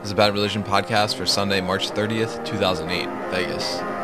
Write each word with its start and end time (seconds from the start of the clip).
This 0.00 0.06
is 0.06 0.12
a 0.12 0.16
Bad 0.16 0.32
Religion 0.32 0.64
podcast 0.64 1.16
for 1.16 1.26
Sunday, 1.26 1.60
March 1.60 1.90
30th, 1.90 2.42
2008, 2.46 3.06
Vegas. 3.30 3.99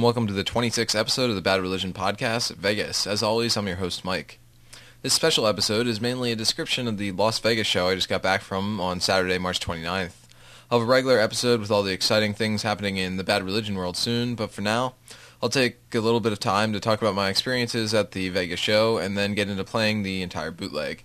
And 0.00 0.04
welcome 0.06 0.26
to 0.26 0.32
the 0.32 0.42
26th 0.42 0.98
episode 0.98 1.28
of 1.28 1.36
the 1.36 1.42
Bad 1.42 1.60
Religion 1.60 1.92
podcast, 1.92 2.56
Vegas. 2.56 3.06
As 3.06 3.22
always, 3.22 3.54
I'm 3.54 3.66
your 3.66 3.76
host, 3.76 4.02
Mike. 4.02 4.38
This 5.02 5.12
special 5.12 5.46
episode 5.46 5.86
is 5.86 6.00
mainly 6.00 6.32
a 6.32 6.36
description 6.36 6.88
of 6.88 6.96
the 6.96 7.12
Las 7.12 7.38
Vegas 7.38 7.66
show 7.66 7.88
I 7.88 7.96
just 7.96 8.08
got 8.08 8.22
back 8.22 8.40
from 8.40 8.80
on 8.80 9.00
Saturday, 9.00 9.36
March 9.36 9.60
29th. 9.60 10.14
I'll 10.70 10.78
have 10.78 10.88
a 10.88 10.90
regular 10.90 11.18
episode 11.18 11.60
with 11.60 11.70
all 11.70 11.82
the 11.82 11.92
exciting 11.92 12.32
things 12.32 12.62
happening 12.62 12.96
in 12.96 13.18
the 13.18 13.24
Bad 13.24 13.42
Religion 13.42 13.74
world 13.74 13.94
soon, 13.94 14.36
but 14.36 14.50
for 14.50 14.62
now, 14.62 14.94
I'll 15.42 15.50
take 15.50 15.76
a 15.92 16.00
little 16.00 16.20
bit 16.20 16.32
of 16.32 16.40
time 16.40 16.72
to 16.72 16.80
talk 16.80 17.02
about 17.02 17.14
my 17.14 17.28
experiences 17.28 17.92
at 17.92 18.12
the 18.12 18.30
Vegas 18.30 18.58
show 18.58 18.96
and 18.96 19.18
then 19.18 19.34
get 19.34 19.50
into 19.50 19.64
playing 19.64 20.02
the 20.02 20.22
entire 20.22 20.50
bootleg. 20.50 21.04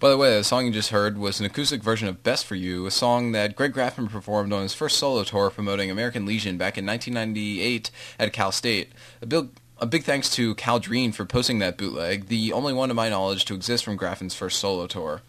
By 0.00 0.08
the 0.08 0.16
way, 0.16 0.34
the 0.34 0.44
song 0.44 0.64
you 0.64 0.72
just 0.72 0.92
heard 0.92 1.18
was 1.18 1.40
an 1.40 1.46
acoustic 1.46 1.82
version 1.82 2.08
of 2.08 2.22
Best 2.22 2.46
for 2.46 2.54
You, 2.54 2.86
a 2.86 2.90
song 2.90 3.32
that 3.32 3.54
Greg 3.54 3.74
Graffin 3.74 4.08
performed 4.08 4.50
on 4.50 4.62
his 4.62 4.72
first 4.72 4.96
solo 4.98 5.24
tour 5.24 5.50
promoting 5.50 5.90
American 5.90 6.24
Legion 6.24 6.56
back 6.56 6.78
in 6.78 6.86
1998 6.86 7.90
at 8.18 8.32
Cal 8.32 8.50
State. 8.50 8.92
A 9.20 9.26
big, 9.26 9.48
a 9.76 9.84
big 9.84 10.04
thanks 10.04 10.30
to 10.30 10.54
Cal 10.54 10.78
Dreen 10.78 11.12
for 11.12 11.26
posting 11.26 11.58
that 11.58 11.76
bootleg, 11.76 12.28
the 12.28 12.50
only 12.50 12.72
one 12.72 12.88
to 12.88 12.94
my 12.94 13.10
knowledge 13.10 13.44
to 13.44 13.54
exist 13.54 13.84
from 13.84 13.98
Graffin's 13.98 14.34
first 14.34 14.58
solo 14.58 14.86
tour. 14.86 15.20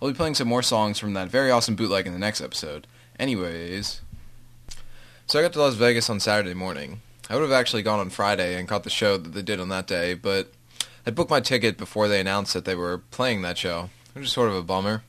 I'll 0.00 0.08
be 0.08 0.14
playing 0.14 0.36
some 0.36 0.48
more 0.48 0.62
songs 0.62 0.98
from 0.98 1.12
that 1.12 1.28
very 1.28 1.50
awesome 1.50 1.76
bootleg 1.76 2.06
in 2.06 2.14
the 2.14 2.18
next 2.18 2.40
episode. 2.40 2.86
Anyways, 3.18 4.00
so 5.26 5.38
I 5.38 5.42
got 5.42 5.52
to 5.52 5.58
Las 5.58 5.74
Vegas 5.74 6.08
on 6.08 6.18
Saturday 6.18 6.54
morning. 6.54 7.02
I 7.28 7.34
would 7.34 7.42
have 7.42 7.52
actually 7.52 7.82
gone 7.82 8.00
on 8.00 8.08
Friday 8.08 8.58
and 8.58 8.68
caught 8.68 8.84
the 8.84 8.90
show 8.90 9.18
that 9.18 9.34
they 9.34 9.42
did 9.42 9.60
on 9.60 9.68
that 9.68 9.86
day, 9.86 10.14
but 10.14 10.50
I 11.06 11.10
booked 11.10 11.30
my 11.30 11.40
ticket 11.40 11.76
before 11.76 12.08
they 12.08 12.20
announced 12.20 12.54
that 12.54 12.64
they 12.64 12.74
were 12.74 13.02
playing 13.10 13.42
that 13.42 13.58
show 13.58 13.90
is 14.24 14.32
sort 14.32 14.48
of 14.48 14.56
a 14.56 14.62
bummer. 14.62 15.02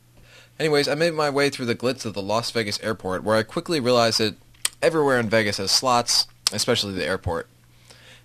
Anyways, 0.60 0.88
I 0.88 0.96
made 0.96 1.14
my 1.14 1.30
way 1.30 1.50
through 1.50 1.66
the 1.66 1.76
glitz 1.76 2.06
of 2.06 2.14
the 2.14 2.22
Las 2.22 2.52
Vegas 2.52 2.80
airport, 2.82 3.24
where 3.24 3.36
I 3.36 3.44
quickly 3.44 3.80
realized 3.80 4.20
that 4.20 4.36
everywhere 4.82 5.20
in 5.20 5.30
Vegas 5.30 5.58
has 5.58 5.72
slots, 5.72 6.28
especially 6.54 6.94
the 6.94 7.06
airport. 7.06 7.48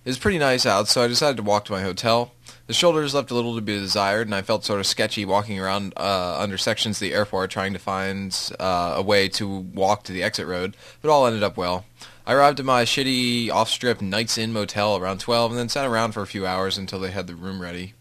It 0.03 0.09
was 0.09 0.17
pretty 0.17 0.39
nice 0.39 0.65
out, 0.65 0.87
so 0.87 1.03
I 1.03 1.07
decided 1.07 1.37
to 1.37 1.43
walk 1.43 1.65
to 1.65 1.73
my 1.73 1.81
hotel. 1.81 2.31
The 2.67 2.73
shoulders 2.73 3.13
left 3.13 3.31
a 3.31 3.35
little 3.35 3.55
to 3.55 3.61
be 3.61 3.77
desired, 3.77 4.27
and 4.27 4.33
I 4.33 4.41
felt 4.41 4.63
sort 4.63 4.79
of 4.79 4.87
sketchy 4.87 5.25
walking 5.25 5.59
around 5.59 5.93
uh, 5.97 6.39
under 6.39 6.57
sections 6.57 6.97
of 6.97 7.01
the 7.01 7.13
airport 7.13 7.51
trying 7.51 7.73
to 7.73 7.79
find 7.79 8.35
uh, 8.59 8.93
a 8.95 9.01
way 9.01 9.27
to 9.29 9.47
walk 9.47 10.03
to 10.03 10.13
the 10.13 10.23
exit 10.23 10.47
road, 10.47 10.77
but 11.01 11.11
all 11.11 11.27
ended 11.27 11.43
up 11.43 11.57
well. 11.57 11.85
I 12.25 12.33
arrived 12.33 12.59
at 12.59 12.65
my 12.65 12.83
shitty 12.83 13.49
off-strip 13.49 14.01
Knights 14.01 14.37
Inn 14.37 14.53
motel 14.53 14.95
around 14.95 15.19
12 15.19 15.51
and 15.51 15.59
then 15.59 15.69
sat 15.69 15.85
around 15.85 16.13
for 16.13 16.21
a 16.21 16.27
few 16.27 16.45
hours 16.45 16.77
until 16.77 16.99
they 16.99 17.11
had 17.11 17.27
the 17.27 17.35
room 17.35 17.61
ready. 17.61 17.93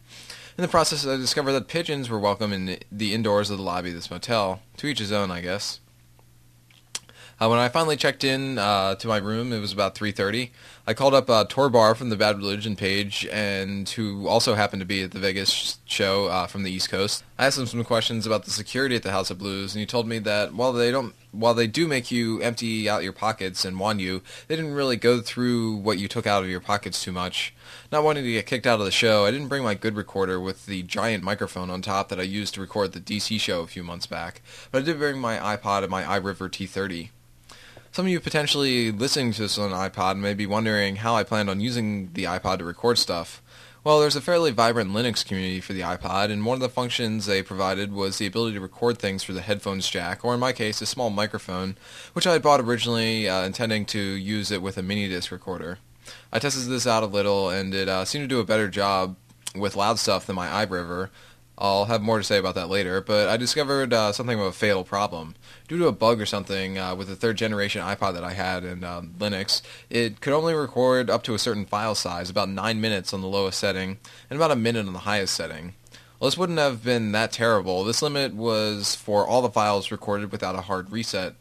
In 0.61 0.63
the 0.63 0.69
process, 0.69 1.07
I 1.07 1.17
discovered 1.17 1.53
that 1.53 1.69
pigeons 1.69 2.11
were 2.11 2.19
welcome 2.19 2.53
in 2.53 2.77
the 2.93 3.15
indoors 3.15 3.49
of 3.49 3.57
the 3.57 3.63
lobby 3.63 3.89
of 3.89 3.95
this 3.95 4.11
motel. 4.11 4.61
To 4.77 4.89
each 4.89 4.99
his 4.99 5.11
own, 5.11 5.31
I 5.31 5.41
guess. 5.41 5.81
Uh, 7.41 7.49
when 7.49 7.59
I 7.59 7.71
finally 7.71 7.97
checked 7.97 8.25
in 8.25 8.59
uh, 8.59 8.97
to 8.97 9.09
my 9.09 9.17
room, 9.17 9.55
it 9.55 9.61
was 9.61 9.73
about 9.73 9.95
3.30. 9.95 10.51
I 10.87 10.93
called 10.93 11.15
up 11.15 11.31
uh, 11.31 11.47
Torbar 11.47 11.97
from 11.97 12.11
the 12.11 12.17
Bad 12.17 12.37
Religion 12.37 12.77
page, 12.77 13.27
and 13.33 13.89
who 13.89 14.29
also 14.29 14.55
happened 14.55 14.81
to 14.81 14.87
be 14.87 15.03
at 15.03 15.13
the 15.13 15.19
Vegas 15.19 15.79
show 15.91 16.27
uh, 16.27 16.47
from 16.47 16.63
the 16.63 16.71
East 16.71 16.89
Coast. 16.89 17.25
I 17.39 17.47
asked 17.47 17.59
him 17.59 17.67
some 17.67 17.85
questions 17.85 18.27
about 18.27 18.45
the 18.45 18.51
security 18.51 18.97
at 18.97 19.03
the 19.03 19.11
House 19.11 19.31
of 19.31 19.39
Blues, 19.39 19.75
and 19.75 19.81
he 19.81 19.87
told 19.87 20.07
me 20.07 20.19
that 20.21 20.55
while 20.55 20.73
they 20.73 20.91
don't, 20.91 21.15
while 21.33 21.55
they 21.55 21.67
do 21.67 21.87
make 21.87 22.11
you 22.11 22.41
empty 22.41 22.89
out 22.89 23.03
your 23.03 23.13
pockets 23.13 23.65
and 23.65 23.79
want 23.79 24.01
you, 24.01 24.23
they 24.49 24.57
didn't 24.57 24.75
really 24.75 24.97
go 24.97 25.21
through 25.21 25.77
what 25.77 25.99
you 25.99 26.09
took 26.09 26.27
out 26.27 26.43
of 26.43 26.51
your 26.51 26.61
pockets 26.61 27.03
too 27.03 27.13
much. 27.13 27.55
Not 27.93 28.05
wanting 28.05 28.25
to 28.25 28.33
get 28.33 28.47
kicked 28.47 28.67
out 28.67 28.81
of 28.81 28.85
the 28.85 28.91
show, 28.91 29.25
I 29.25 29.31
didn't 29.31 29.49
bring 29.49 29.63
my 29.63 29.75
good 29.75 29.97
recorder 29.97 30.41
with 30.41 30.67
the 30.67 30.83
giant 30.83 31.25
microphone 31.25 31.71
on 31.71 31.83
top 31.83 32.09
that 32.09 32.21
I 32.21 32.25
used 32.25 32.55
to 32.55 32.61
record 32.61 32.93
the 32.93 33.01
DC 33.01 33.41
show 33.41 33.63
a 33.63 33.67
few 33.67 33.83
months 33.83 34.07
back, 34.07 34.43
but 34.71 34.83
I 34.83 34.85
did 34.85 34.99
bring 34.99 35.19
my 35.19 35.39
iPod 35.39 35.83
and 35.83 35.91
my 35.91 36.05
iRiver 36.05 36.49
T30. 36.49 37.11
Some 37.93 38.07
of 38.07 38.13
you 38.13 38.21
potentially 38.21 38.93
listening 38.93 39.33
to 39.33 39.43
this 39.43 39.59
on 39.59 39.73
iPod 39.73 40.17
may 40.17 40.33
be 40.33 40.47
wondering 40.47 40.97
how 40.97 41.17
I 41.17 41.25
planned 41.25 41.51
on 41.51 41.61
using 41.61 42.13
the 42.13 42.25
iPod 42.25 42.59
to 42.59 42.65
record 42.65 42.99
stuff. 42.99 43.43
Well, 43.83 43.99
there's 43.99 44.17
a 44.17 44.21
fairly 44.21 44.51
vibrant 44.51 44.91
Linux 44.91 45.25
community 45.25 45.59
for 45.63 45.73
the 45.73 45.81
iPod, 45.81 46.31
and 46.31 46.45
one 46.45 46.57
of 46.57 46.61
the 46.61 46.69
functions 46.69 47.25
they 47.25 47.43
provided 47.43 47.95
was 47.95 48.19
the 48.19 48.27
ability 48.27 48.57
to 48.57 48.61
record 48.61 48.99
things 48.99 49.25
through 49.25 49.37
the 49.37 49.41
headphones 49.41 49.89
jack, 49.89 50.23
or 50.23 50.35
in 50.35 50.41
my 50.41 50.53
case, 50.53 50.83
a 50.83 50.87
small 50.87 51.09
microphone, 51.09 51.79
which 52.13 52.27
I 52.27 52.35
had 52.35 52.43
bought 52.43 52.61
originally 52.61 53.27
uh, 53.27 53.43
intending 53.43 53.87
to 53.87 53.99
use 53.99 54.51
it 54.51 54.61
with 54.61 54.77
a 54.77 54.83
mini 54.83 55.09
disc 55.09 55.33
recorder. 55.33 55.79
I 56.31 56.39
tested 56.41 56.69
this 56.69 56.87
out 56.87 57.03
a 57.03 57.07
little, 57.07 57.49
and 57.49 57.73
it 57.73 57.89
uh, 57.89 58.05
seemed 58.05 58.25
to 58.25 58.29
do 58.29 58.39
a 58.39 58.45
better 58.45 58.69
job 58.69 59.17
with 59.57 59.77
loud 59.77 59.99
stuff 59.99 60.27
than 60.27 60.37
my 60.37 60.67
iRiver, 60.67 61.09
I'll 61.61 61.85
have 61.85 62.01
more 62.01 62.17
to 62.17 62.25
say 62.25 62.39
about 62.39 62.55
that 62.55 62.71
later, 62.71 63.03
but 63.03 63.29
I 63.29 63.37
discovered 63.37 63.93
uh, 63.93 64.13
something 64.13 64.41
of 64.41 64.47
a 64.47 64.53
fatal 64.53 64.83
problem. 64.83 65.35
Due 65.69 65.77
to 65.77 65.89
a 65.89 65.93
bug 65.93 66.19
or 66.19 66.25
something 66.25 66.79
uh, 66.79 66.95
with 66.95 67.09
the 67.09 67.17
third 67.17 67.37
generation 67.37 67.83
iPod 67.83 68.15
that 68.15 68.25
I 68.25 68.33
had 68.33 68.65
in 68.65 68.83
uh, 68.83 69.03
Linux, 69.03 69.61
it 69.91 70.23
could 70.23 70.33
only 70.33 70.55
record 70.55 71.11
up 71.11 71.23
to 71.25 71.35
a 71.35 71.39
certain 71.39 71.67
file 71.67 71.95
size, 71.95 72.31
about 72.31 72.49
9 72.49 72.81
minutes 72.81 73.13
on 73.13 73.21
the 73.21 73.29
lowest 73.29 73.59
setting, 73.59 73.99
and 74.31 74.39
about 74.39 74.51
a 74.51 74.57
minute 74.57 74.87
on 74.87 74.95
the 74.95 75.01
highest 75.01 75.35
setting. 75.35 75.75
Well, 76.19 76.31
this 76.31 76.39
wouldn't 76.39 76.59
have 76.59 76.83
been 76.83 77.13
that 77.13 77.31
terrible. 77.31 77.85
This 77.85 78.01
limit 78.01 78.35
was 78.35 78.95
for 78.95 79.27
all 79.27 79.43
the 79.43 79.51
files 79.51 79.91
recorded 79.91 80.33
without 80.33 80.55
a 80.55 80.63
hard 80.63 80.91
reset. 80.91 81.35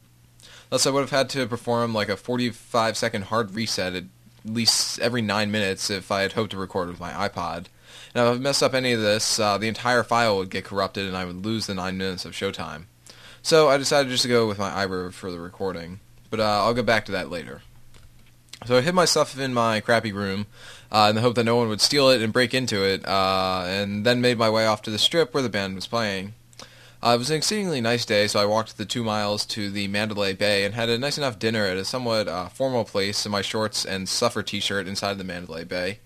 Thus, 0.70 0.86
I 0.86 0.90
would 0.90 1.02
have 1.02 1.10
had 1.12 1.30
to 1.30 1.48
perform 1.48 1.94
like 1.94 2.10
a 2.10 2.18
45 2.18 2.98
second 2.98 3.24
hard 3.26 3.56
reset 3.56 3.96
at 3.96 4.04
least 4.44 5.00
every 5.00 5.22
9 5.22 5.50
minutes 5.50 5.90
if 5.90 6.12
I 6.12 6.22
had 6.22 6.34
hoped 6.34 6.52
to 6.52 6.58
record 6.58 6.90
with 6.90 7.00
my 7.00 7.12
iPod. 7.12 7.66
Now, 8.16 8.32
if 8.32 8.38
I 8.38 8.40
messed 8.40 8.64
up 8.64 8.74
any 8.74 8.94
of 8.94 9.02
this, 9.02 9.40
uh, 9.40 9.58
the 9.58 9.68
entire 9.68 10.04
file 10.04 10.38
would 10.38 10.50
get 10.50 10.66
corrupted 10.66 11.08
and 11.08 11.16
I 11.16 11.26
would 11.26 11.46
lose 11.46 11.68
the 11.68 11.76
9 11.76 11.98
minutes 11.98 12.26
of 12.26 12.34
showtime. 12.34 12.86
So 13.42 13.70
I 13.70 13.78
decided 13.78 14.10
just 14.10 14.24
to 14.24 14.30
go 14.30 14.48
with 14.48 14.60
my 14.60 14.70
iRiver 14.70 15.14
for 15.14 15.32
the 15.32 15.40
recording, 15.40 16.00
but 16.30 16.40
uh, 16.40 16.64
I'll 16.64 16.74
get 16.74 16.86
back 16.86 17.06
to 17.06 17.12
that 17.14 17.30
later. 17.30 17.62
So 18.66 18.78
I 18.78 18.82
hid 18.82 18.94
my 18.94 19.06
stuff 19.06 19.40
in 19.40 19.54
my 19.54 19.80
crappy 19.80 20.12
room 20.12 20.46
uh, 20.92 21.08
in 21.10 21.16
the 21.16 21.22
hope 21.22 21.36
that 21.36 21.46
no 21.46 21.56
one 21.56 21.70
would 21.70 21.80
steal 21.80 22.10
it 22.10 22.22
and 22.22 22.34
break 22.34 22.54
into 22.54 22.84
it, 22.84 23.08
uh, 23.08 23.64
and 23.66 24.06
then 24.06 24.20
made 24.20 24.38
my 24.38 24.50
way 24.50 24.66
off 24.66 24.82
to 24.84 24.92
the 24.92 24.98
strip 24.98 25.34
where 25.34 25.44
the 25.44 25.50
band 25.50 25.76
was 25.76 25.88
playing. 25.88 26.34
Uh, 27.02 27.12
it 27.16 27.18
was 27.18 27.30
an 27.30 27.38
exceedingly 27.38 27.80
nice 27.80 28.04
day, 28.04 28.28
so 28.28 28.42
I 28.42 28.46
walked 28.46 28.78
the 28.78 28.86
two 28.86 29.06
miles 29.06 29.46
to 29.48 29.70
the 29.70 29.88
Mandalay 29.88 30.34
Bay 30.34 30.66
and 30.66 30.76
had 30.76 30.90
a 30.90 30.98
nice 30.98 31.18
enough 31.18 31.40
dinner 31.40 31.64
at 31.64 31.78
a 31.78 31.86
somewhat 31.86 32.28
uh, 32.28 32.50
formal 32.50 32.84
place 32.84 33.26
in 33.26 33.32
my 33.32 33.42
shorts 33.42 33.86
and 33.86 34.10
suffer 34.10 34.44
t-shirt 34.44 34.86
inside 34.86 35.18
the 35.18 35.24
Mandalay 35.24 35.64
Bay. 35.64 36.00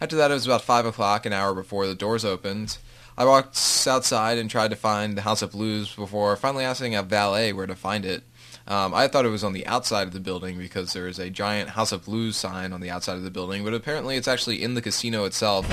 After 0.00 0.16
that, 0.16 0.30
it 0.30 0.34
was 0.34 0.46
about 0.46 0.62
5 0.62 0.86
o'clock, 0.86 1.24
an 1.24 1.32
hour 1.32 1.54
before 1.54 1.86
the 1.86 1.94
doors 1.94 2.24
opened. 2.24 2.78
I 3.16 3.24
walked 3.24 3.56
outside 3.86 4.36
and 4.36 4.50
tried 4.50 4.68
to 4.70 4.76
find 4.76 5.16
the 5.16 5.22
House 5.22 5.40
of 5.40 5.52
Blues 5.52 5.94
before 5.94 6.36
finally 6.36 6.64
asking 6.64 6.94
a 6.94 7.02
valet 7.02 7.52
where 7.52 7.66
to 7.66 7.74
find 7.74 8.04
it. 8.04 8.22
Um, 8.68 8.94
I 8.94 9.06
thought 9.06 9.24
it 9.24 9.30
was 9.30 9.44
on 9.44 9.52
the 9.52 9.66
outside 9.66 10.08
of 10.08 10.12
the 10.12 10.20
building 10.20 10.58
because 10.58 10.92
there 10.92 11.06
is 11.06 11.18
a 11.18 11.30
giant 11.30 11.70
House 11.70 11.92
of 11.92 12.04
Blues 12.04 12.36
sign 12.36 12.72
on 12.72 12.80
the 12.80 12.90
outside 12.90 13.16
of 13.16 13.22
the 13.22 13.30
building, 13.30 13.64
but 13.64 13.74
apparently 13.74 14.16
it's 14.16 14.26
actually 14.26 14.62
in 14.62 14.74
the 14.74 14.82
casino 14.82 15.24
itself, 15.24 15.66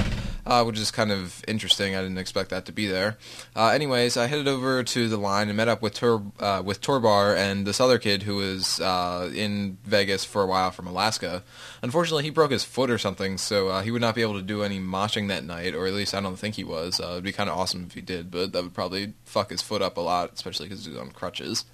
uh, 0.45 0.63
which 0.63 0.77
is 0.77 0.91
kind 0.91 1.11
of 1.11 1.43
interesting. 1.47 1.95
I 1.95 2.01
didn't 2.01 2.19
expect 2.19 2.51
that 2.51 2.65
to 2.65 2.71
be 2.71 2.85
there. 2.85 3.17
Uh, 3.55 3.69
anyways, 3.69 4.15
I 4.15 4.27
headed 4.27 4.47
over 4.47 4.83
to 4.83 5.09
the 5.09 5.17
line 5.17 5.47
and 5.47 5.57
met 5.57 5.67
up 5.67 5.81
with 5.81 5.95
Tur- 5.95 6.21
uh, 6.39 6.61
with 6.63 6.81
Torbar 6.81 7.35
and 7.35 7.65
this 7.65 7.79
other 7.81 7.97
kid 7.97 8.23
who 8.23 8.35
was 8.35 8.79
uh, 8.79 9.31
in 9.33 9.77
Vegas 9.85 10.23
for 10.23 10.43
a 10.43 10.47
while 10.47 10.69
from 10.69 10.85
Alaska. 10.85 11.41
Unfortunately, 11.81 12.23
he 12.23 12.29
broke 12.29 12.51
his 12.51 12.63
foot 12.63 12.91
or 12.91 12.99
something, 12.99 13.39
so 13.39 13.69
uh, 13.69 13.81
he 13.81 13.89
would 13.89 14.01
not 14.01 14.13
be 14.13 14.21
able 14.21 14.35
to 14.35 14.41
do 14.43 14.61
any 14.61 14.79
moshing 14.79 15.29
that 15.29 15.43
night, 15.43 15.73
or 15.73 15.87
at 15.87 15.93
least 15.93 16.13
I 16.13 16.21
don't 16.21 16.37
think 16.37 16.55
he 16.55 16.63
was. 16.63 16.99
Uh, 16.99 17.13
it'd 17.13 17.23
be 17.23 17.31
kind 17.31 17.49
of 17.49 17.57
awesome 17.57 17.85
if 17.87 17.95
he 17.95 18.01
did, 18.01 18.29
but 18.29 18.53
that 18.53 18.61
would 18.61 18.75
probably 18.75 19.13
fuck 19.25 19.49
his 19.49 19.63
foot 19.63 19.81
up 19.81 19.97
a 19.97 20.01
lot, 20.01 20.31
especially 20.33 20.67
because 20.67 20.85
he's 20.85 20.95
on 20.95 21.09
crutches. 21.09 21.65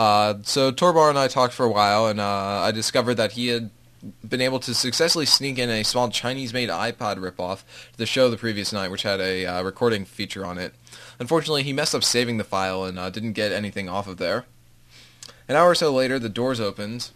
Uh, 0.00 0.38
so 0.44 0.72
Torbar 0.72 1.10
and 1.10 1.18
I 1.18 1.28
talked 1.28 1.52
for 1.52 1.66
a 1.66 1.70
while, 1.70 2.06
and 2.06 2.18
uh, 2.18 2.24
I 2.24 2.70
discovered 2.70 3.16
that 3.16 3.32
he 3.32 3.48
had 3.48 3.68
been 4.26 4.40
able 4.40 4.58
to 4.60 4.72
successfully 4.72 5.26
sneak 5.26 5.58
in 5.58 5.68
a 5.68 5.82
small 5.82 6.08
Chinese-made 6.08 6.70
iPod 6.70 7.18
ripoff 7.18 7.64
to 7.92 7.98
the 7.98 8.06
show 8.06 8.30
the 8.30 8.38
previous 8.38 8.72
night, 8.72 8.90
which 8.90 9.02
had 9.02 9.20
a 9.20 9.44
uh, 9.44 9.62
recording 9.62 10.06
feature 10.06 10.46
on 10.46 10.56
it. 10.56 10.72
Unfortunately, 11.18 11.64
he 11.64 11.74
messed 11.74 11.94
up 11.94 12.02
saving 12.02 12.38
the 12.38 12.44
file 12.44 12.82
and 12.82 12.98
uh, 12.98 13.10
didn't 13.10 13.34
get 13.34 13.52
anything 13.52 13.90
off 13.90 14.08
of 14.08 14.16
there. 14.16 14.46
An 15.50 15.56
hour 15.56 15.68
or 15.68 15.74
so 15.74 15.92
later, 15.92 16.18
the 16.18 16.30
doors 16.30 16.60
opened, 16.60 17.10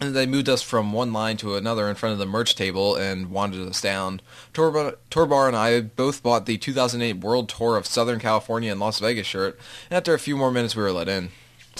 and 0.00 0.16
they 0.16 0.24
moved 0.24 0.48
us 0.48 0.62
from 0.62 0.94
one 0.94 1.12
line 1.12 1.36
to 1.36 1.56
another 1.56 1.90
in 1.90 1.94
front 1.94 2.14
of 2.14 2.18
the 2.18 2.24
merch 2.24 2.54
table 2.54 2.96
and 2.96 3.30
wandered 3.30 3.68
us 3.68 3.82
down. 3.82 4.22
Torbar, 4.54 4.96
Torbar 5.10 5.46
and 5.46 5.56
I 5.56 5.82
both 5.82 6.22
bought 6.22 6.46
the 6.46 6.56
2008 6.56 7.18
World 7.18 7.50
Tour 7.50 7.76
of 7.76 7.84
Southern 7.84 8.18
California 8.18 8.72
and 8.72 8.80
Las 8.80 8.98
Vegas 8.98 9.26
shirt, 9.26 9.58
and 9.90 9.98
after 9.98 10.14
a 10.14 10.18
few 10.18 10.38
more 10.38 10.50
minutes 10.50 10.74
we 10.74 10.82
were 10.82 10.90
let 10.90 11.10
in 11.10 11.32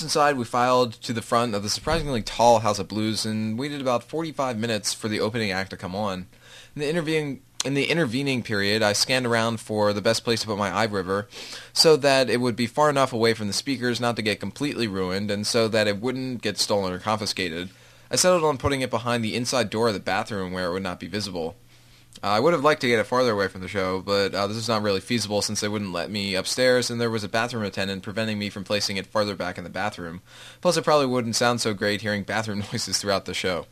inside, 0.02 0.36
we 0.36 0.44
filed 0.44 0.92
to 0.94 1.12
the 1.12 1.22
front 1.22 1.54
of 1.54 1.62
the 1.62 1.68
surprisingly 1.68 2.22
tall 2.22 2.60
House 2.60 2.78
of 2.78 2.88
Blues 2.88 3.24
and 3.24 3.58
waited 3.58 3.80
about 3.80 4.04
45 4.04 4.58
minutes 4.58 4.94
for 4.94 5.08
the 5.08 5.20
opening 5.20 5.50
act 5.50 5.70
to 5.70 5.76
come 5.76 5.94
on. 5.94 6.26
In 6.74 6.80
the 6.80 6.88
intervening 6.88 7.42
in 7.64 7.74
the 7.74 7.86
intervening 7.86 8.42
period, 8.42 8.82
I 8.82 8.92
scanned 8.92 9.26
around 9.26 9.58
for 9.58 9.92
the 9.92 10.00
best 10.00 10.22
place 10.22 10.42
to 10.42 10.46
put 10.46 10.58
my 10.58 10.86
iRiver 10.86 11.26
so 11.72 11.96
that 11.96 12.30
it 12.30 12.40
would 12.40 12.54
be 12.54 12.66
far 12.68 12.88
enough 12.88 13.12
away 13.12 13.34
from 13.34 13.48
the 13.48 13.52
speakers 13.52 14.00
not 14.00 14.14
to 14.16 14.22
get 14.22 14.38
completely 14.38 14.86
ruined 14.86 15.30
and 15.30 15.44
so 15.46 15.66
that 15.66 15.88
it 15.88 16.00
wouldn't 16.00 16.40
get 16.40 16.58
stolen 16.58 16.92
or 16.92 16.98
confiscated. 16.98 17.70
I 18.10 18.16
settled 18.16 18.44
on 18.44 18.58
putting 18.58 18.80
it 18.80 18.90
behind 18.90 19.24
the 19.24 19.34
inside 19.34 19.70
door 19.70 19.88
of 19.88 19.94
the 19.94 20.00
bathroom 20.00 20.52
where 20.52 20.66
it 20.66 20.72
would 20.72 20.84
not 20.84 21.00
be 21.00 21.08
visible. 21.08 21.56
Uh, 22.22 22.26
I 22.26 22.40
would 22.40 22.52
have 22.52 22.64
liked 22.64 22.80
to 22.80 22.88
get 22.88 22.98
it 22.98 23.04
farther 23.04 23.32
away 23.32 23.46
from 23.46 23.60
the 23.60 23.68
show, 23.68 24.00
but 24.00 24.34
uh, 24.34 24.46
this 24.48 24.56
is 24.56 24.68
not 24.68 24.82
really 24.82 25.00
feasible 25.00 25.40
since 25.40 25.60
they 25.60 25.68
wouldn't 25.68 25.92
let 25.92 26.10
me 26.10 26.34
upstairs, 26.34 26.90
and 26.90 27.00
there 27.00 27.10
was 27.10 27.22
a 27.22 27.28
bathroom 27.28 27.62
attendant 27.62 28.02
preventing 28.02 28.38
me 28.38 28.50
from 28.50 28.64
placing 28.64 28.96
it 28.96 29.06
farther 29.06 29.36
back 29.36 29.56
in 29.56 29.64
the 29.64 29.70
bathroom. 29.70 30.20
Plus, 30.60 30.76
it 30.76 30.84
probably 30.84 31.06
wouldn't 31.06 31.36
sound 31.36 31.60
so 31.60 31.74
great 31.74 32.00
hearing 32.00 32.24
bathroom 32.24 32.58
noises 32.72 32.98
throughout 32.98 33.24
the 33.24 33.34
show. 33.34 33.66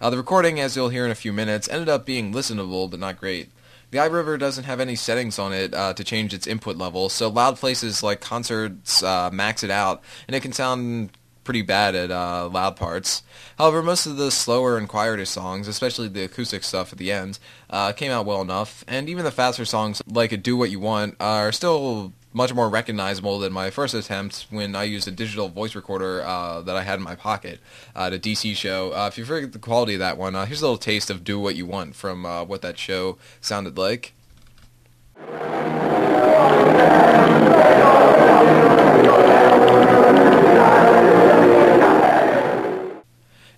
Uh, 0.00 0.08
the 0.08 0.16
recording, 0.16 0.60
as 0.60 0.76
you'll 0.76 0.88
hear 0.88 1.04
in 1.04 1.10
a 1.10 1.16
few 1.16 1.32
minutes, 1.32 1.68
ended 1.68 1.88
up 1.88 2.06
being 2.06 2.32
listenable, 2.32 2.88
but 2.88 3.00
not 3.00 3.18
great. 3.18 3.50
The 3.90 3.98
iRiver 3.98 4.38
doesn't 4.38 4.64
have 4.64 4.78
any 4.78 4.94
settings 4.94 5.38
on 5.38 5.52
it 5.52 5.74
uh, 5.74 5.92
to 5.94 6.04
change 6.04 6.32
its 6.32 6.46
input 6.46 6.76
level, 6.76 7.08
so 7.08 7.28
loud 7.28 7.56
places 7.56 8.04
like 8.04 8.20
concerts 8.20 9.02
uh, 9.02 9.30
max 9.32 9.64
it 9.64 9.70
out, 9.70 10.00
and 10.28 10.36
it 10.36 10.42
can 10.42 10.52
sound 10.52 11.10
pretty 11.44 11.62
bad 11.62 11.94
at 11.94 12.10
uh, 12.10 12.48
loud 12.48 12.76
parts. 12.76 13.22
However, 13.58 13.82
most 13.82 14.06
of 14.06 14.16
the 14.16 14.30
slower 14.30 14.76
and 14.76 14.88
quieter 14.88 15.24
songs, 15.24 15.68
especially 15.68 16.08
the 16.08 16.24
acoustic 16.24 16.64
stuff 16.64 16.92
at 16.92 16.98
the 16.98 17.12
end, 17.12 17.38
uh, 17.68 17.92
came 17.92 18.10
out 18.10 18.26
well 18.26 18.40
enough, 18.40 18.84
and 18.86 19.08
even 19.08 19.24
the 19.24 19.30
faster 19.30 19.64
songs 19.64 20.02
like 20.06 20.42
Do 20.42 20.56
What 20.56 20.70
You 20.70 20.80
Want 20.80 21.16
are 21.20 21.52
still 21.52 22.12
much 22.32 22.54
more 22.54 22.68
recognizable 22.68 23.38
than 23.40 23.52
my 23.52 23.70
first 23.70 23.92
attempt 23.92 24.46
when 24.50 24.76
I 24.76 24.84
used 24.84 25.08
a 25.08 25.10
digital 25.10 25.48
voice 25.48 25.74
recorder 25.74 26.22
uh, 26.22 26.60
that 26.62 26.76
I 26.76 26.82
had 26.82 26.98
in 26.98 27.02
my 27.02 27.16
pocket 27.16 27.58
at 27.94 28.12
a 28.12 28.18
DC 28.18 28.54
show. 28.54 28.92
Uh, 28.92 29.08
if 29.08 29.18
you 29.18 29.24
forget 29.24 29.52
the 29.52 29.58
quality 29.58 29.94
of 29.94 30.00
that 30.00 30.16
one, 30.16 30.36
uh, 30.36 30.46
here's 30.46 30.62
a 30.62 30.64
little 30.64 30.78
taste 30.78 31.10
of 31.10 31.24
Do 31.24 31.40
What 31.40 31.56
You 31.56 31.66
Want 31.66 31.94
from 31.96 32.24
uh, 32.24 32.44
what 32.44 32.62
that 32.62 32.78
show 32.78 33.18
sounded 33.40 33.76
like. 33.76 34.12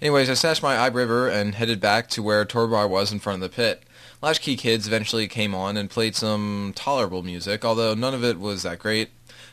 Anyways, 0.02 0.28
I 0.28 0.34
stashed 0.34 0.64
my 0.64 0.90
iRiver 0.90 1.32
and 1.32 1.54
headed 1.54 1.78
back 1.78 2.08
to 2.08 2.25
where 2.25 2.44
Torbar 2.44 2.90
was 2.90 3.12
in 3.12 3.20
front 3.20 3.40
of 3.40 3.49
the 3.49 3.54
pit. 3.54 3.84
Latchkey 4.20 4.56
Kids 4.56 4.88
eventually 4.88 5.28
came 5.28 5.54
on 5.54 5.76
and 5.76 5.88
played 5.88 6.16
some 6.16 6.72
tolerable 6.75 7.22
music, 7.22 7.64
although 7.64 7.94
none 7.94 8.12
of 8.12 8.25
it 8.25 8.40
was 8.40 8.64
that 8.64 8.81
great. 8.81 9.10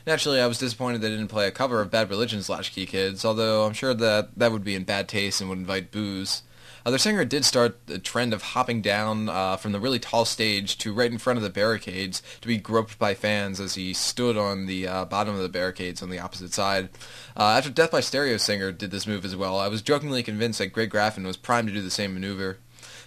Naturally, 0.08 0.40
I 0.40 0.48
was 0.48 0.58
disappointed 0.58 1.02
they 1.02 1.08
didn't 1.08 1.28
play 1.28 1.46
a 1.46 1.52
cover 1.52 1.80
of 1.80 1.92
Bad 1.92 2.10
Religion's 2.10 2.48
Latchkey 2.48 2.86
Kids, 2.86 3.24
although 3.24 3.64
I'm 3.64 3.74
sure 3.74 3.94
that 3.94 4.36
that 4.36 4.50
would 4.50 4.64
be 4.64 4.74
in 4.74 4.82
bad 4.82 5.06
taste 5.06 5.40
and 5.40 5.48
would 5.50 5.58
invite 5.60 5.92
boos. 5.92 6.42
Uh, 6.84 6.90
their 6.90 6.98
singer 6.98 7.24
did 7.24 7.44
start 7.44 7.86
the 7.86 7.98
trend 7.98 8.32
of 8.32 8.42
hopping 8.42 8.80
down 8.80 9.28
uh, 9.28 9.56
from 9.56 9.72
the 9.72 9.80
really 9.80 9.98
tall 9.98 10.24
stage 10.24 10.78
to 10.78 10.92
right 10.92 11.12
in 11.12 11.18
front 11.18 11.36
of 11.36 11.42
the 11.42 11.50
barricades 11.50 12.22
to 12.40 12.48
be 12.48 12.56
groped 12.56 12.98
by 12.98 13.14
fans 13.14 13.60
as 13.60 13.74
he 13.74 13.92
stood 13.92 14.36
on 14.36 14.66
the 14.66 14.86
uh, 14.86 15.04
bottom 15.04 15.34
of 15.34 15.42
the 15.42 15.48
barricades 15.48 16.02
on 16.02 16.10
the 16.10 16.18
opposite 16.18 16.52
side. 16.52 16.88
Uh, 17.36 17.54
after 17.56 17.70
Death 17.70 17.90
by 17.90 18.00
Stereo 18.00 18.38
singer 18.38 18.72
did 18.72 18.90
this 18.90 19.06
move 19.06 19.24
as 19.24 19.36
well, 19.36 19.58
I 19.58 19.68
was 19.68 19.82
jokingly 19.82 20.22
convinced 20.22 20.58
that 20.58 20.68
Greg 20.68 20.90
Graffin 20.90 21.26
was 21.26 21.36
primed 21.36 21.68
to 21.68 21.74
do 21.74 21.82
the 21.82 21.90
same 21.90 22.14
maneuver. 22.14 22.58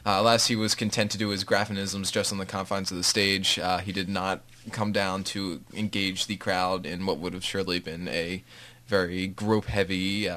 Uh, 0.05 0.17
alas, 0.19 0.47
he 0.47 0.55
was 0.55 0.75
content 0.75 1.09
to 1.11 1.17
do 1.17 1.29
his 1.29 1.45
Graffinisms 1.45 2.11
just 2.11 2.31
on 2.31 2.37
the 2.37 2.45
confines 2.45 2.91
of 2.91 2.97
the 2.97 3.03
stage. 3.03 3.57
Uh, 3.57 3.79
he 3.79 3.91
did 3.91 4.09
not 4.09 4.41
come 4.71 4.91
down 4.91 5.23
to 5.23 5.61
engage 5.73 6.27
the 6.27 6.35
crowd 6.35 6.85
in 6.85 7.05
what 7.05 7.17
would 7.17 7.33
have 7.33 7.43
surely 7.43 7.79
been 7.79 8.07
a 8.09 8.43
very 8.85 9.27
grope-heavy 9.27 10.29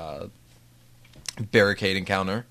barricade 1.51 1.97
encounter. 1.97 2.47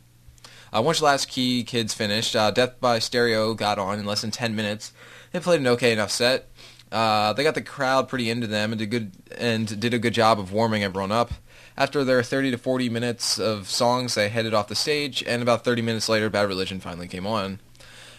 Uh, 0.75 0.81
once 0.81 1.25
key 1.25 1.63
Kids 1.63 1.93
finished, 1.93 2.35
uh, 2.35 2.51
Death 2.51 2.81
by 2.81 2.99
Stereo 2.99 3.53
got 3.53 3.79
on 3.79 3.97
in 3.97 4.05
less 4.05 4.21
than 4.21 4.31
10 4.31 4.55
minutes. 4.57 4.91
They 5.31 5.39
played 5.39 5.61
an 5.61 5.67
okay 5.67 5.93
enough 5.93 6.11
set. 6.11 6.49
Uh, 6.91 7.31
they 7.31 7.43
got 7.43 7.55
the 7.55 7.61
crowd 7.61 8.09
pretty 8.09 8.29
into 8.29 8.47
them 8.47 8.73
and 8.73 8.79
did 8.79 8.91
good 8.91 9.11
and 9.37 9.79
did 9.79 9.93
a 9.93 9.99
good 9.99 10.13
job 10.13 10.37
of 10.37 10.51
warming 10.51 10.83
everyone 10.83 11.13
up. 11.13 11.31
After 11.77 12.03
their 12.03 12.21
30 12.23 12.51
to 12.51 12.57
40 12.57 12.89
minutes 12.89 13.39
of 13.39 13.69
songs, 13.69 14.15
they 14.15 14.27
headed 14.27 14.53
off 14.53 14.67
the 14.67 14.75
stage, 14.75 15.23
and 15.23 15.41
about 15.41 15.63
30 15.63 15.81
minutes 15.81 16.09
later, 16.09 16.29
Bad 16.29 16.47
Religion 16.47 16.81
finally 16.81 17.07
came 17.07 17.25
on. 17.25 17.59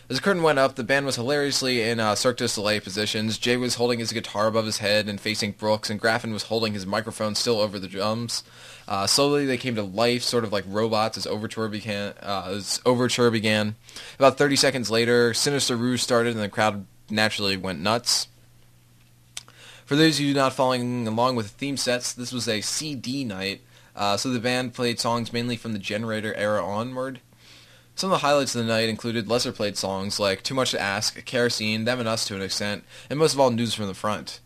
As 0.09 0.17
the 0.17 0.23
curtain 0.23 0.43
went 0.43 0.59
up, 0.59 0.77
the 0.77 0.85
band 0.85 1.05
was 1.05 1.17
hilariously 1.17 1.83
in 1.83 1.99
uh, 1.99 2.15
Cirque 2.15 2.37
du 2.37 2.49
Soleil 2.49 2.81
positions. 2.81 3.39
Jay 3.39 3.57
was 3.57 3.75
holding 3.75 3.99
his 3.99 4.13
guitar 4.13 4.47
above 4.47 4.65
his 4.65 4.79
head 4.79 5.09
and 5.09 5.21
facing 5.21 5.53
Brooks, 5.53 5.91
and 5.91 6.01
Graffin 6.01 6.33
was 6.33 6.45
holding 6.45 6.75
his 6.75 6.87
microphone 6.87 7.35
still 7.35 7.59
over 7.61 7.79
the 7.79 7.89
drums. 7.89 8.45
Uh, 8.89 9.07
slowly, 9.07 9.47
they 9.47 9.57
came 9.57 9.75
to 9.75 9.83
life, 9.83 10.23
sort 10.23 10.45
of 10.45 10.53
like 10.53 10.65
robots, 10.69 11.19
as 11.19 11.27
overture 11.27 11.69
began. 11.69 12.15
Uh, 12.23 12.53
as 12.57 12.81
overture 12.87 13.31
began. 13.31 13.75
About 14.19 14.39
30 14.39 14.57
seconds 14.57 14.91
later, 14.91 15.35
Sinister 15.35 15.77
Rouge 15.77 16.03
started, 16.03 16.35
and 16.35 16.43
the 16.43 16.49
crowd 16.49 16.87
naturally 17.11 17.57
went 17.57 17.81
nuts. 17.81 18.29
For 19.85 19.97
those 19.97 20.19
of 20.19 20.25
you 20.25 20.35
not 20.35 20.53
following 20.53 21.07
along 21.07 21.37
with 21.37 21.47
the 21.47 21.59
theme 21.59 21.77
sets, 21.77 22.13
this 22.13 22.33
was 22.33 22.49
a 22.49 22.61
CD 22.61 23.25
night, 23.25 23.61
uh, 23.95 24.17
so 24.17 24.31
the 24.31 24.41
band 24.41 24.75
played 24.75 24.99
songs 24.99 25.33
mainly 25.33 25.57
from 25.57 25.73
the 25.73 25.79
Generator 25.79 26.35
era 26.35 26.65
onward. 26.65 27.21
Some 27.95 28.11
of 28.13 28.21
the 28.21 28.27
highlights 28.27 28.55
of 28.55 28.63
the 28.63 28.71
night 28.71 28.89
included 28.89 29.29
lesser 29.29 29.53
played 29.53 29.77
songs 29.77 30.21
like 30.21 30.43
Too 30.43 30.55
Much 30.55 30.73
to 30.73 30.81
Ask, 30.81 31.25
Kerosene, 31.25 31.85
Them 31.85 31.99
and 31.99 32.09
Us 32.09 32.27
to 32.27 32.35
an 32.35 32.43
extent, 32.43 32.85
and 33.09 33.19
most 33.19 33.33
of 33.33 33.41
all 33.41 33.51
News 33.51 33.75
from 33.75 33.87
the 33.87 33.95
Front. 33.95 34.41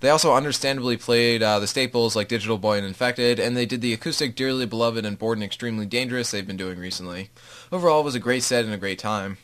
They 0.00 0.10
also 0.10 0.34
understandably 0.34 0.96
played 0.96 1.42
uh, 1.42 1.58
the 1.58 1.66
staples 1.66 2.14
like 2.14 2.28
Digital 2.28 2.56
Boy 2.56 2.78
and 2.78 2.86
Infected, 2.86 3.40
and 3.40 3.56
they 3.56 3.66
did 3.66 3.80
the 3.80 3.92
acoustic 3.92 4.36
Dearly 4.36 4.64
Beloved 4.64 5.04
and 5.04 5.18
Bored 5.18 5.38
and 5.38 5.44
Extremely 5.44 5.86
Dangerous 5.86 6.30
they've 6.30 6.46
been 6.46 6.56
doing 6.56 6.78
recently. 6.78 7.30
Overall, 7.72 8.02
it 8.02 8.04
was 8.04 8.14
a 8.14 8.20
great 8.20 8.44
set 8.44 8.64
and 8.64 8.72
a 8.72 8.78
great 8.78 9.00
time. 9.00 9.38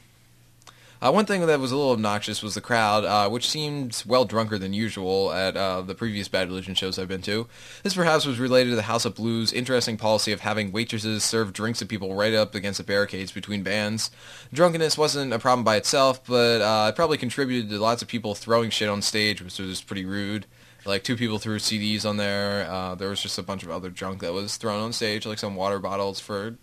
Uh, 1.05 1.13
one 1.13 1.27
thing 1.27 1.45
that 1.45 1.61
was 1.61 1.71
a 1.71 1.77
little 1.77 1.93
obnoxious 1.93 2.43
was 2.43 2.55
the 2.55 2.63
crowd, 2.63 3.05
uh, 3.05 3.29
which 3.29 3.47
seemed 3.47 4.03
well 4.07 4.25
drunker 4.25 4.57
than 4.57 4.73
usual 4.73 5.31
at 5.35 5.55
uh, 5.55 5.83
the 5.83 5.95
previous 5.95 6.29
Bad 6.29 6.49
Religion 6.49 6.75
shows 6.75 6.99
I've 6.99 7.09
been 7.09 7.21
to. 7.23 7.47
This 7.83 7.93
perhaps 7.93 8.25
was 8.25 8.39
related 8.39 8.71
to 8.71 8.77
the 8.77 8.83
House 8.83 9.05
of 9.05 9.15
Blues' 9.15 9.53
interesting 9.53 9.99
policy 9.99 10.33
of 10.33 10.41
having 10.41 10.73
waitresses 10.73 11.23
serve 11.23 11.53
drinks 11.53 11.81
to 11.81 11.87
people 11.87 12.15
right 12.15 12.33
up 12.33 12.55
against 12.55 12.79
the 12.79 12.85
barricades 12.85 13.33
between 13.33 13.63
bands. 13.63 14.11
Drunkenness 14.55 14.97
wasn't 14.97 15.35
a 15.35 15.39
problem 15.39 15.63
by 15.63 15.77
itself, 15.77 16.25
but 16.25 16.63
uh, 16.63 16.89
it 16.89 16.97
probably 16.97 17.19
contributed 17.19 17.69
to 17.69 17.79
lots 17.79 18.01
of 18.01 18.09
people 18.09 18.35
throwing 18.35 18.71
shit 18.71 18.89
on 18.89 19.03
stage, 19.03 19.43
which 19.43 19.59
was 19.59 19.83
pretty 19.83 20.07
rude. 20.07 20.47
Like 20.87 21.05
two 21.05 21.17
people 21.17 21.39
threw 21.39 21.59
CDs 21.59 22.09
on 22.09 22.17
there. 22.17 22.67
Uh, 22.67 22.95
there 22.95 23.11
was 23.11 23.21
just 23.21 23.37
a 23.37 23.43
bunch 23.43 23.63
of 23.63 23.69
other 23.69 23.91
junk 23.91 24.23
that 24.23 24.33
was 24.33 24.57
thrown 24.57 24.81
on 24.81 24.95
stage, 24.95 25.27
like 25.27 25.39
some 25.39 25.55
water 25.55 25.79
bottles 25.79 26.19
for 26.19 26.57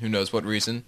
who 0.00 0.08
knows 0.08 0.32
what 0.32 0.44
reason. 0.44 0.84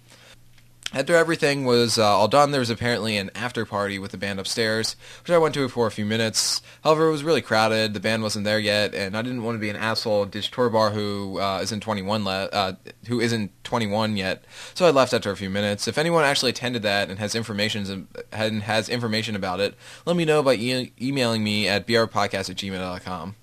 After 0.91 1.15
everything 1.15 1.65
was 1.65 1.99
uh, 1.99 2.03
all 2.03 2.27
done, 2.27 2.49
there 2.49 2.61
was 2.61 2.71
apparently 2.71 3.15
an 3.15 3.29
after 3.35 3.63
party 3.63 3.99
with 3.99 4.09
the 4.09 4.17
band 4.17 4.39
upstairs, 4.39 4.95
which 5.21 5.29
I 5.29 5.37
went 5.37 5.53
to 5.53 5.69
for 5.69 5.85
a 5.85 5.91
few 5.91 6.03
minutes. 6.03 6.63
However, 6.83 7.07
it 7.07 7.11
was 7.11 7.23
really 7.23 7.43
crowded. 7.43 7.93
The 7.93 7.99
band 7.99 8.23
wasn't 8.23 8.45
there 8.45 8.57
yet, 8.57 8.95
and 8.95 9.15
I 9.15 9.21
didn't 9.21 9.43
want 9.43 9.55
to 9.55 9.59
be 9.59 9.69
an 9.69 9.75
asshole 9.75 10.25
ditch 10.25 10.49
Torbar 10.49 10.91
who 10.91 11.39
uh, 11.39 11.59
isn't 11.61 11.81
21 11.81 12.25
le- 12.25 12.45
uh, 12.45 12.73
who 13.07 13.19
isn't 13.19 13.51
21 13.63 14.17
yet. 14.17 14.43
So 14.73 14.87
I 14.87 14.89
left 14.89 15.13
after 15.13 15.29
a 15.29 15.37
few 15.37 15.51
minutes. 15.51 15.87
If 15.87 15.99
anyone 15.99 16.23
actually 16.23 16.49
attended 16.49 16.81
that 16.81 17.11
and 17.11 17.19
has 17.19 17.35
information 17.35 18.07
and 18.31 18.63
has 18.63 18.89
information 18.89 19.35
about 19.35 19.59
it, 19.59 19.75
let 20.07 20.15
me 20.15 20.25
know 20.25 20.41
by 20.41 20.55
e- 20.55 20.91
emailing 20.99 21.43
me 21.43 21.67
at 21.67 21.85
brpodcast 21.85 22.49
at 22.49 22.55
gmail.com. 22.55 23.35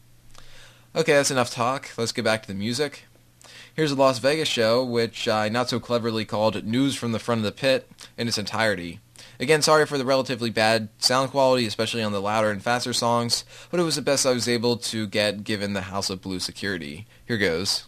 Okay, 0.97 1.13
that's 1.13 1.31
enough 1.31 1.51
talk. 1.51 1.91
Let's 1.97 2.11
get 2.11 2.25
back 2.25 2.43
to 2.43 2.49
the 2.49 2.55
music. 2.55 3.05
Here's 3.77 3.93
a 3.93 3.95
Las 3.95 4.21
Vegas 4.21 4.49
show, 4.49 4.83
which 4.83 5.29
I 5.29 5.51
not 5.51 5.69
so 5.69 5.79
cleverly 5.79 6.25
called 6.25 6.65
News 6.65 6.97
from 6.97 7.13
the 7.13 7.19
Front 7.19 7.41
of 7.41 7.45
the 7.45 7.53
Pit 7.53 7.87
in 8.17 8.27
its 8.27 8.39
entirety. 8.39 9.01
Again, 9.39 9.61
sorry 9.61 9.85
for 9.85 9.99
the 9.99 10.05
relatively 10.07 10.49
bad 10.49 10.89
sound 10.97 11.31
quality, 11.31 11.67
especially 11.67 12.03
on 12.03 12.13
the 12.13 12.23
louder 12.23 12.51
and 12.51 12.63
faster 12.63 12.95
songs, 12.95 13.45
but 13.71 13.79
it 13.79 13.83
was 13.83 13.97
the 13.97 14.01
best 14.01 14.25
I 14.25 14.33
was 14.33 14.49
able 14.49 14.79
to 14.79 15.07
get 15.07 15.45
given 15.45 15.75
the 15.75 15.83
House 15.83 16.09
of 16.09 16.23
Blue 16.23 16.41
security. 16.41 17.07
Here 17.27 17.37
goes. 17.37 17.85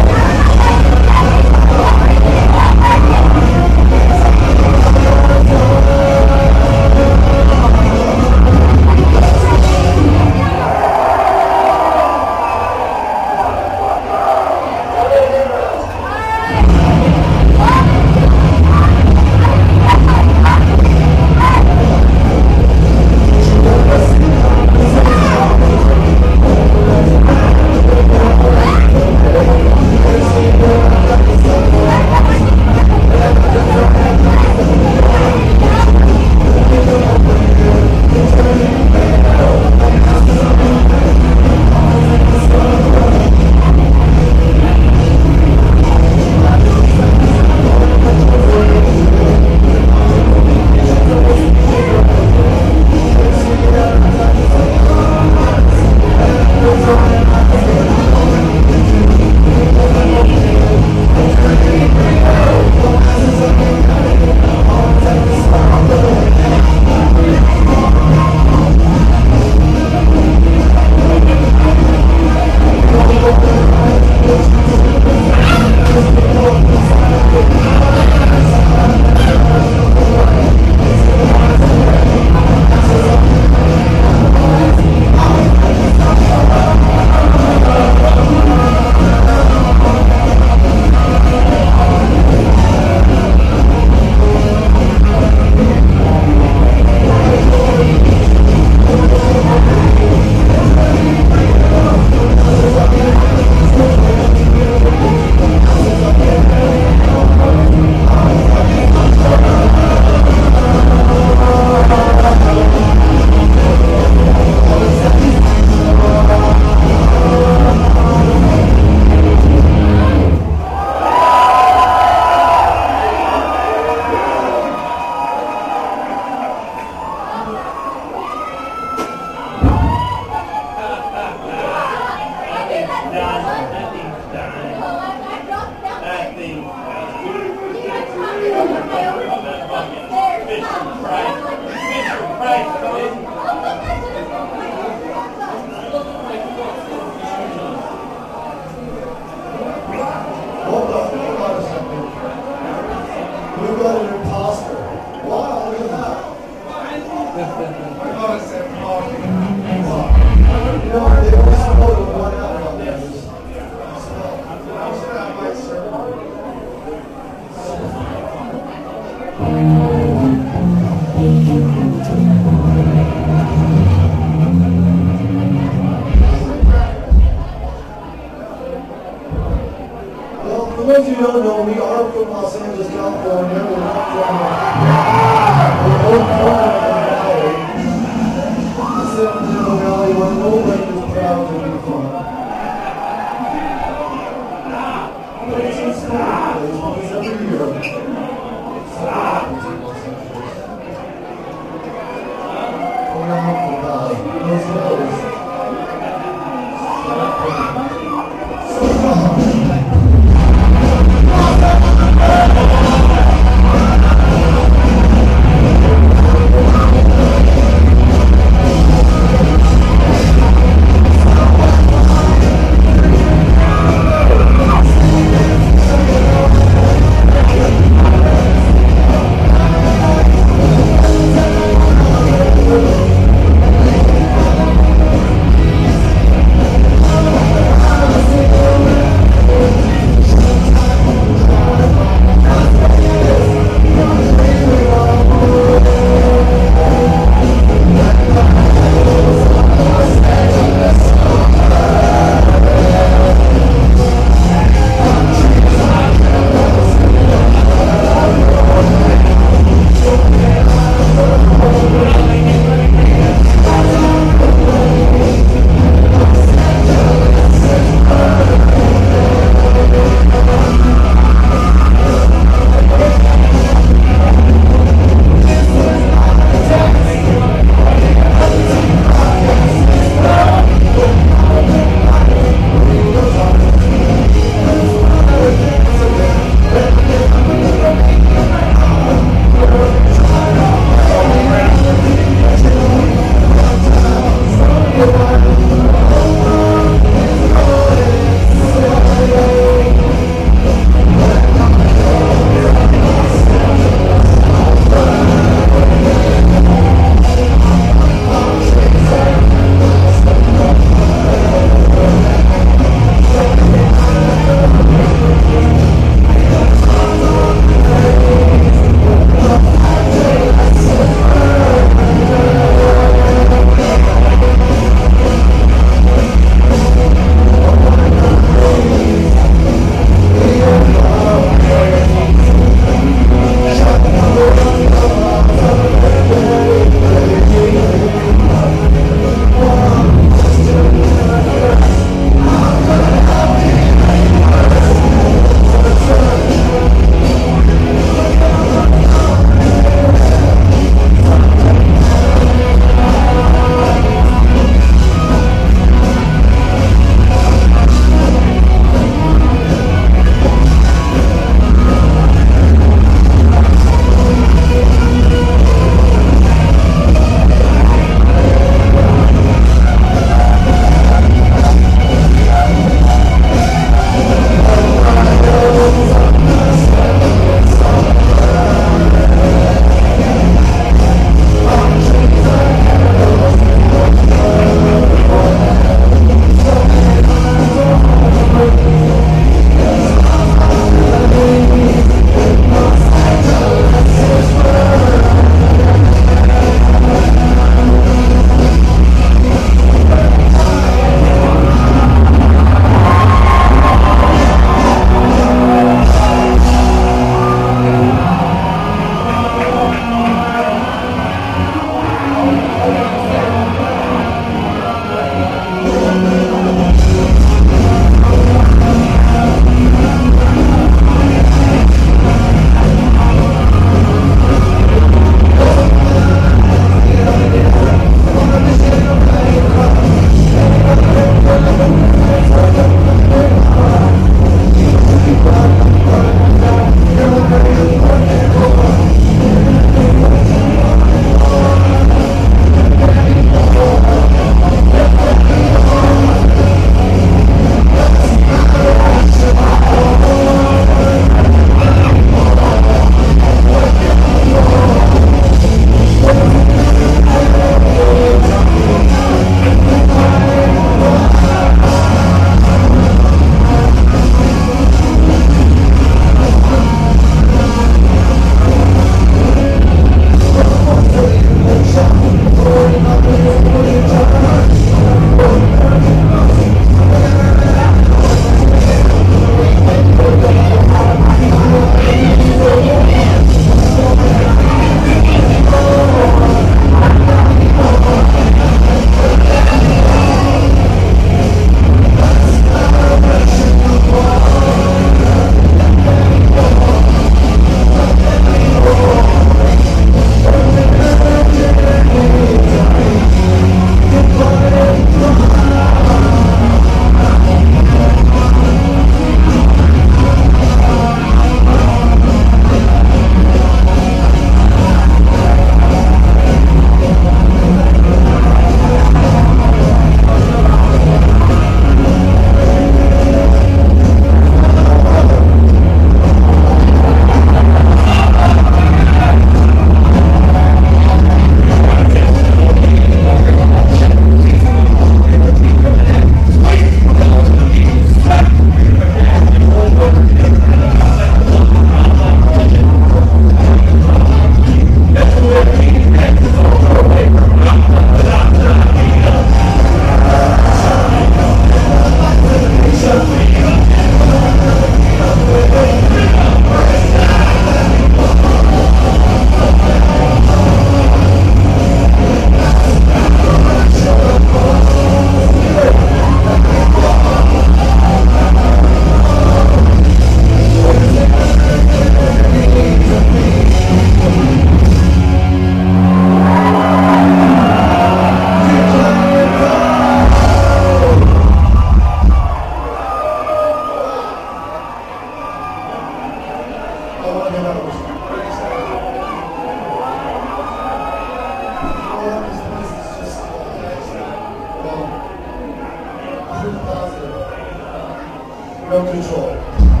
No 598.89 599.05
control. 599.05 600.00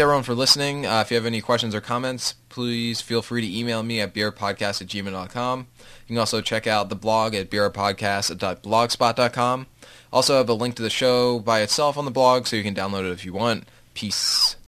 Everyone 0.00 0.22
for 0.22 0.34
listening. 0.34 0.86
Uh, 0.86 1.00
if 1.00 1.10
you 1.10 1.16
have 1.16 1.26
any 1.26 1.40
questions 1.40 1.74
or 1.74 1.80
comments, 1.80 2.34
please 2.48 3.00
feel 3.00 3.22
free 3.22 3.42
to 3.42 3.58
email 3.58 3.82
me 3.82 4.00
at 4.00 4.14
beerpodcast 4.14 4.80
at 4.80 4.86
gmail.com. 4.88 5.66
You 5.78 6.06
can 6.06 6.18
also 6.18 6.40
check 6.40 6.66
out 6.66 6.88
the 6.88 6.96
blog 6.96 7.34
at 7.34 7.50
beerpodcast.blogspot.com. 7.50 9.66
Also 10.12 10.38
have 10.38 10.48
a 10.48 10.54
link 10.54 10.74
to 10.76 10.82
the 10.82 10.90
show 10.90 11.38
by 11.38 11.60
itself 11.60 11.96
on 11.96 12.04
the 12.04 12.10
blog, 12.10 12.46
so 12.46 12.56
you 12.56 12.62
can 12.62 12.74
download 12.74 13.08
it 13.08 13.12
if 13.12 13.24
you 13.24 13.32
want. 13.32 13.68
Peace. 13.94 14.29